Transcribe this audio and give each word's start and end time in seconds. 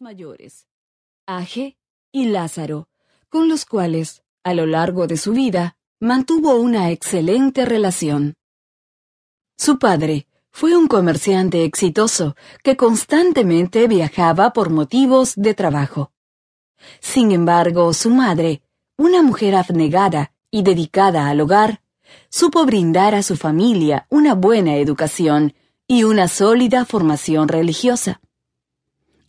mayores, 0.00 0.68
Aje 1.26 1.76
y 2.12 2.26
Lázaro, 2.26 2.88
con 3.28 3.48
los 3.48 3.64
cuales, 3.64 4.22
a 4.44 4.54
lo 4.54 4.66
largo 4.66 5.08
de 5.08 5.16
su 5.16 5.32
vida, 5.32 5.76
mantuvo 5.98 6.54
una 6.54 6.90
excelente 6.90 7.64
relación. 7.64 8.34
Su 9.56 9.78
padre 9.78 10.28
fue 10.52 10.76
un 10.76 10.86
comerciante 10.86 11.64
exitoso 11.64 12.36
que 12.62 12.76
constantemente 12.76 13.88
viajaba 13.88 14.52
por 14.52 14.70
motivos 14.70 15.34
de 15.34 15.54
trabajo. 15.54 16.12
Sin 17.00 17.32
embargo, 17.32 17.92
su 17.92 18.10
madre, 18.10 18.62
una 18.96 19.22
mujer 19.22 19.56
abnegada 19.56 20.32
y 20.50 20.62
dedicada 20.62 21.28
al 21.28 21.40
hogar, 21.40 21.82
supo 22.28 22.64
brindar 22.66 23.14
a 23.16 23.22
su 23.22 23.36
familia 23.36 24.06
una 24.10 24.34
buena 24.34 24.76
educación 24.76 25.54
y 25.88 26.04
una 26.04 26.28
sólida 26.28 26.84
formación 26.84 27.48
religiosa. 27.48 28.20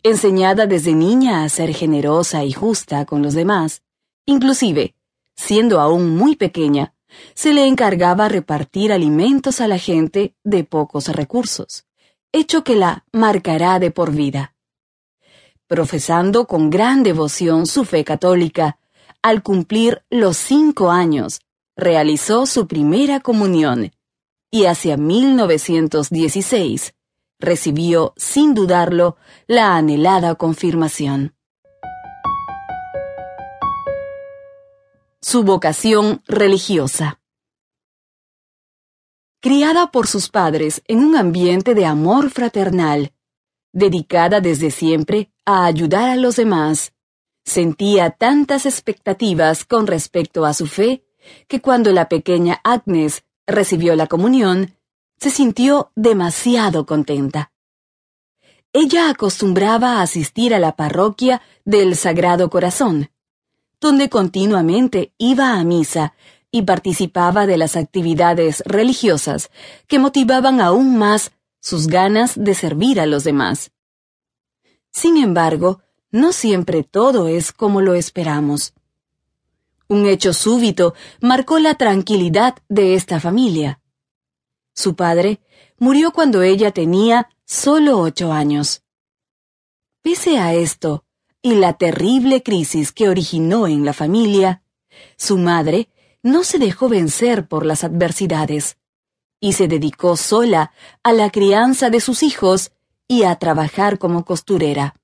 Enseñada 0.06 0.66
desde 0.66 0.92
niña 0.92 1.44
a 1.44 1.48
ser 1.48 1.72
generosa 1.72 2.44
y 2.44 2.52
justa 2.52 3.06
con 3.06 3.22
los 3.22 3.32
demás, 3.32 3.82
inclusive 4.26 4.94
siendo 5.34 5.80
aún 5.80 6.14
muy 6.14 6.36
pequeña, 6.36 6.94
se 7.34 7.54
le 7.54 7.66
encargaba 7.66 8.28
repartir 8.28 8.92
alimentos 8.92 9.62
a 9.62 9.66
la 9.66 9.78
gente 9.78 10.34
de 10.44 10.62
pocos 10.62 11.08
recursos, 11.08 11.86
hecho 12.32 12.64
que 12.64 12.76
la 12.76 13.06
marcará 13.12 13.78
de 13.78 13.90
por 13.90 14.12
vida. 14.12 14.54
Profesando 15.68 16.46
con 16.46 16.68
gran 16.68 17.02
devoción 17.02 17.64
su 17.66 17.86
fe 17.86 18.04
católica, 18.04 18.78
al 19.22 19.42
cumplir 19.42 20.04
los 20.10 20.36
cinco 20.36 20.90
años, 20.90 21.40
realizó 21.76 22.44
su 22.44 22.66
primera 22.66 23.20
comunión 23.20 23.90
y 24.50 24.66
hacia 24.66 24.98
1916 24.98 26.94
recibió, 27.44 28.12
sin 28.16 28.54
dudarlo, 28.54 29.16
la 29.46 29.76
anhelada 29.76 30.34
confirmación. 30.34 31.34
su 35.24 35.42
vocación 35.42 36.22
religiosa. 36.26 37.18
Criada 39.40 39.90
por 39.90 40.06
sus 40.06 40.28
padres 40.28 40.82
en 40.86 40.98
un 40.98 41.16
ambiente 41.16 41.74
de 41.74 41.86
amor 41.86 42.28
fraternal, 42.28 43.14
dedicada 43.72 44.42
desde 44.42 44.70
siempre 44.70 45.32
a 45.46 45.64
ayudar 45.64 46.10
a 46.10 46.16
los 46.16 46.36
demás, 46.36 46.92
sentía 47.42 48.10
tantas 48.10 48.66
expectativas 48.66 49.64
con 49.64 49.86
respecto 49.86 50.44
a 50.44 50.52
su 50.52 50.66
fe 50.66 51.06
que 51.48 51.62
cuando 51.62 51.90
la 51.92 52.10
pequeña 52.10 52.60
Agnes 52.62 53.24
recibió 53.46 53.96
la 53.96 54.06
comunión, 54.06 54.76
se 55.18 55.30
sintió 55.30 55.90
demasiado 55.94 56.86
contenta. 56.86 57.52
Ella 58.72 59.08
acostumbraba 59.08 59.98
a 59.98 60.02
asistir 60.02 60.54
a 60.54 60.58
la 60.58 60.74
parroquia 60.74 61.40
del 61.64 61.96
Sagrado 61.96 62.50
Corazón, 62.50 63.10
donde 63.80 64.08
continuamente 64.08 65.12
iba 65.18 65.54
a 65.54 65.64
misa 65.64 66.14
y 66.50 66.62
participaba 66.62 67.46
de 67.46 67.56
las 67.56 67.76
actividades 67.76 68.62
religiosas 68.66 69.50
que 69.86 69.98
motivaban 69.98 70.60
aún 70.60 70.96
más 70.98 71.32
sus 71.60 71.86
ganas 71.86 72.34
de 72.36 72.54
servir 72.54 73.00
a 73.00 73.06
los 73.06 73.24
demás. 73.24 73.72
Sin 74.90 75.16
embargo, 75.16 75.80
no 76.10 76.32
siempre 76.32 76.84
todo 76.84 77.26
es 77.26 77.52
como 77.52 77.80
lo 77.80 77.94
esperamos. 77.94 78.74
Un 79.88 80.06
hecho 80.06 80.32
súbito 80.32 80.94
marcó 81.20 81.58
la 81.58 81.74
tranquilidad 81.74 82.56
de 82.68 82.94
esta 82.94 83.18
familia. 83.20 83.80
Su 84.74 84.96
padre 84.96 85.40
murió 85.78 86.12
cuando 86.12 86.42
ella 86.42 86.72
tenía 86.72 87.30
solo 87.44 88.00
ocho 88.00 88.32
años. 88.32 88.82
Pese 90.02 90.38
a 90.38 90.52
esto, 90.52 91.04
y 91.40 91.54
la 91.54 91.74
terrible 91.74 92.42
crisis 92.42 92.92
que 92.92 93.08
originó 93.08 93.66
en 93.66 93.84
la 93.84 93.92
familia, 93.92 94.62
su 95.16 95.38
madre 95.38 95.88
no 96.22 96.42
se 96.42 96.58
dejó 96.58 96.88
vencer 96.88 97.46
por 97.46 97.66
las 97.66 97.84
adversidades 97.84 98.78
y 99.40 99.52
se 99.52 99.68
dedicó 99.68 100.16
sola 100.16 100.72
a 101.02 101.12
la 101.12 101.30
crianza 101.30 101.90
de 101.90 102.00
sus 102.00 102.22
hijos 102.22 102.72
y 103.06 103.24
a 103.24 103.36
trabajar 103.36 103.98
como 103.98 104.24
costurera. 104.24 104.94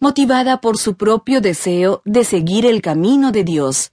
Motivada 0.00 0.60
por 0.60 0.76
su 0.76 0.96
propio 0.96 1.40
deseo 1.40 2.02
de 2.04 2.24
seguir 2.24 2.66
el 2.66 2.82
camino 2.82 3.30
de 3.30 3.44
Dios, 3.44 3.92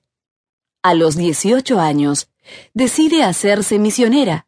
a 0.82 0.94
los 0.94 1.16
18 1.16 1.80
años 1.80 2.30
decide 2.74 3.24
hacerse 3.24 3.80
misionera 3.80 4.48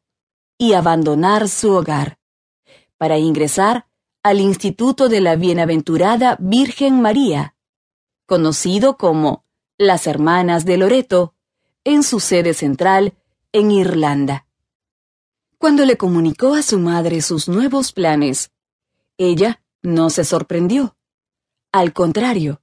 y 0.57 0.73
abandonar 0.73 1.49
su 1.49 1.71
hogar 1.71 2.19
para 2.97 3.17
ingresar 3.17 3.87
al 4.23 4.41
Instituto 4.41 5.07
de 5.07 5.21
la 5.21 5.35
Bienaventurada 5.35 6.35
Virgen 6.39 7.01
María, 7.01 7.55
conocido 8.25 8.97
como 8.97 9.45
las 9.77 10.07
Hermanas 10.07 10.65
de 10.65 10.77
Loreto, 10.77 11.35
en 11.85 12.03
su 12.03 12.19
sede 12.19 12.53
central 12.53 13.13
en 13.53 13.71
Irlanda. 13.71 14.45
Cuando 15.57 15.85
le 15.85 15.97
comunicó 15.97 16.53
a 16.53 16.61
su 16.61 16.79
madre 16.79 17.21
sus 17.21 17.47
nuevos 17.47 17.93
planes, 17.93 18.51
ella 19.17 19.63
no 19.81 20.09
se 20.09 20.23
sorprendió. 20.25 20.97
Al 21.71 21.93
contrario, 21.93 22.61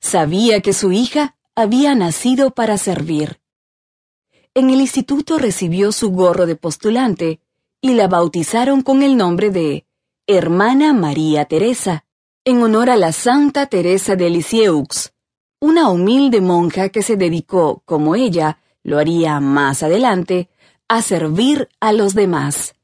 sabía 0.00 0.60
que 0.60 0.72
su 0.72 0.92
hija 0.92 1.36
había 1.54 1.94
nacido 1.94 2.50
para 2.50 2.78
servir. 2.78 3.40
En 4.58 4.70
el 4.70 4.80
instituto 4.80 5.38
recibió 5.38 5.92
su 5.92 6.10
gorro 6.10 6.44
de 6.44 6.56
postulante 6.56 7.38
y 7.80 7.94
la 7.94 8.08
bautizaron 8.08 8.82
con 8.82 9.04
el 9.04 9.16
nombre 9.16 9.50
de 9.50 9.86
Hermana 10.26 10.92
María 10.92 11.44
Teresa, 11.44 12.04
en 12.44 12.60
honor 12.64 12.90
a 12.90 12.96
la 12.96 13.12
Santa 13.12 13.66
Teresa 13.66 14.16
de 14.16 14.30
Lisieux, 14.30 15.12
una 15.60 15.90
humilde 15.90 16.40
monja 16.40 16.88
que 16.88 17.02
se 17.02 17.16
dedicó, 17.16 17.84
como 17.84 18.16
ella 18.16 18.58
lo 18.82 18.98
haría 18.98 19.38
más 19.38 19.84
adelante, 19.84 20.50
a 20.88 21.02
servir 21.02 21.68
a 21.78 21.92
los 21.92 22.16
demás. 22.16 22.74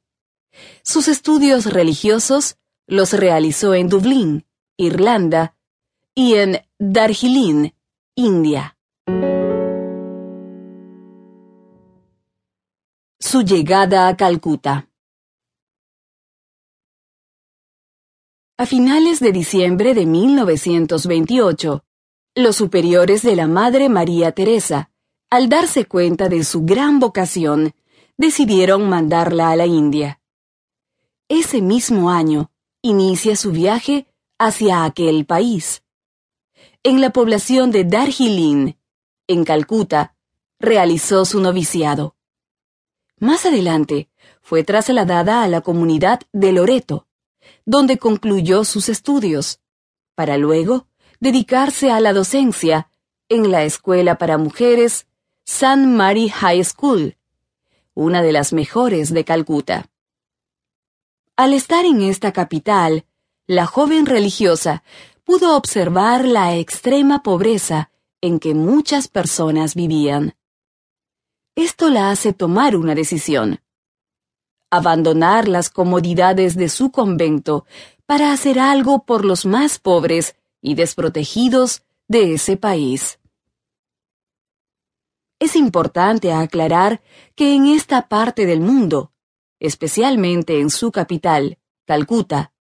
Sus 0.85 1.09
estudios 1.09 1.67
religiosos 1.67 2.57
los 2.87 3.13
realizó 3.13 3.75
en 3.75 3.89
Dublín, 3.89 4.47
Irlanda, 4.77 5.57
y 6.15 6.35
en 6.35 6.65
Darjeeling, 6.79 7.71
India. 8.15 8.74
Su 13.27 13.41
llegada 13.41 14.07
a 14.07 14.19
Calcuta. 14.19 14.91
A 18.59 18.67
finales 18.67 19.19
de 19.19 19.33
diciembre 19.33 19.95
de 19.95 20.05
1928, 20.05 21.83
los 22.35 22.57
superiores 22.57 23.23
de 23.23 23.35
la 23.35 23.49
Madre 23.49 23.89
María 23.89 24.33
Teresa, 24.33 24.91
al 25.31 25.49
darse 25.49 25.87
cuenta 25.87 26.29
de 26.29 26.45
su 26.45 26.67
gran 26.67 27.01
vocación, 27.01 27.73
decidieron 28.19 28.91
mandarla 28.91 29.49
a 29.49 29.57
la 29.57 29.65
India. 29.65 30.21
Ese 31.27 31.63
mismo 31.63 32.11
año, 32.11 32.53
inicia 32.83 33.37
su 33.37 33.53
viaje 33.53 34.07
hacia 34.39 34.85
aquel 34.85 35.25
país. 35.25 35.83
En 36.83 37.01
la 37.01 37.09
población 37.09 37.71
de 37.71 37.85
Darjeeling, 37.85 38.75
en 39.27 39.45
Calcuta, 39.45 40.15
realizó 40.61 41.25
su 41.25 41.41
noviciado. 41.41 42.15
Más 43.19 43.47
adelante, 43.47 44.09
fue 44.43 44.65
trasladada 44.65 45.43
a 45.43 45.49
la 45.49 45.61
comunidad 45.61 46.21
de 46.33 46.53
Loreto, 46.53 47.07
donde 47.65 47.99
concluyó 47.99 48.65
sus 48.65 48.89
estudios, 48.89 49.61
para 50.15 50.37
luego 50.37 50.87
dedicarse 51.21 51.91
a 51.91 52.01
la 52.01 52.13
docencia 52.13 52.89
en 53.29 53.51
la 53.51 53.65
Escuela 53.65 54.19
para 54.19 54.37
Mujeres 54.37 55.07
St. 55.47 55.87
Mary 55.87 56.29
High 56.29 56.65
School, 56.65 57.17
una 57.95 58.23
de 58.23 58.33
las 58.33 58.53
mejores 58.53 59.13
de 59.13 59.25
Calcuta. 59.25 59.87
Al 61.37 61.53
estar 61.53 61.85
en 61.85 62.03
esta 62.03 62.33
capital, 62.33 63.07
la 63.47 63.67
joven 63.67 64.07
religiosa 64.07 64.83
pudo 65.25 65.57
observar 65.57 66.27
la 66.27 66.57
extrema 66.57 67.23
pobreza 67.23 67.91
en 68.21 68.39
que 68.41 68.55
muchas 68.55 69.09
personas 69.09 69.75
vivían. 69.75 70.35
Esto 71.57 71.91
la 71.91 72.11
hace 72.11 72.33
tomar 72.33 72.77
una 72.77 72.95
decisión 72.95 73.61
abandonar 74.75 75.47
las 75.47 75.71
comodidades 75.71 76.57
de 76.57 76.69
su 76.69 76.91
convento 76.91 77.65
para 78.07 78.33
hacer 78.33 78.59
algo 78.59 79.05
por 79.05 79.25
los 79.25 79.47
más 79.47 79.79
pobres 79.79 80.35
y 80.61 80.75
desprotegidos 80.75 81.85
de 82.09 82.35
ese 82.35 82.57
país. 82.57 83.21
Es 85.39 85.55
importante 85.55 86.33
aclarar 86.33 87.03
que 87.37 87.55
en 87.55 87.67
esta 87.67 88.09
parte 88.09 88.47
del 88.47 88.61
mundo, 88.61 89.13
especialmente 89.61 90.59
en 90.59 90.71
su 90.71 90.91
capital, 90.91 91.59
Calcuta, 91.87 92.53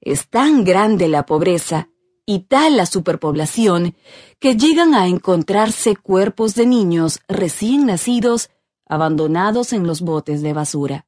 es 0.00 0.28
tan 0.28 0.64
grande 0.64 1.08
la 1.08 1.24
pobreza 1.24 1.88
y 2.26 2.40
tal 2.40 2.76
la 2.76 2.86
superpoblación 2.86 3.94
que 4.38 4.56
llegan 4.56 4.94
a 4.94 5.06
encontrarse 5.06 5.96
cuerpos 5.96 6.54
de 6.54 6.66
niños 6.66 7.20
recién 7.28 7.86
nacidos 7.86 8.50
abandonados 8.86 9.72
en 9.72 9.86
los 9.86 10.00
botes 10.02 10.42
de 10.42 10.52
basura. 10.52 11.06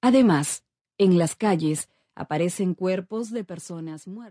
Además, 0.00 0.64
en 0.96 1.18
las 1.18 1.36
calles 1.36 1.88
aparecen 2.14 2.74
cuerpos 2.74 3.30
de 3.30 3.44
personas 3.44 4.06
muertas. 4.06 4.26